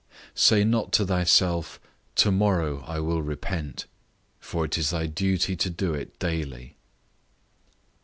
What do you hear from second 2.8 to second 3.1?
I